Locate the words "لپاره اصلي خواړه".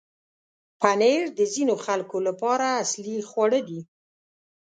2.27-3.59